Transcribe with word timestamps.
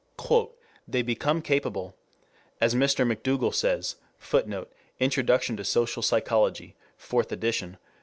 "They 0.87 1.03
become 1.03 1.43
capable," 1.43 1.95
as 2.59 2.73
Mr. 2.73 3.05
McDougall 3.05 3.53
says, 3.53 3.97
[Footnote: 4.17 4.73
Introduction 4.99 5.55
to 5.57 5.63
Social 5.63 6.01
Psychology, 6.01 6.75
Fourth 6.97 7.31
Edition, 7.31 7.73
pp. 7.73 7.77